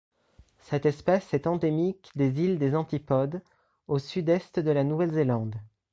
[0.61, 3.39] Cette espèce est endémique des îles des Antipodes
[3.87, 5.57] au sud-est de la Nouvelle-Zélande.